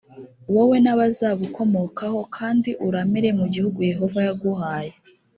wowe 0.53 0.77
n’abazagukomokaho 0.83 2.19
kandi 2.37 2.69
uramire 2.87 3.29
mu 3.39 3.45
gihugu 3.53 3.79
yehova 3.91 4.19
yaguhaye 4.27 4.91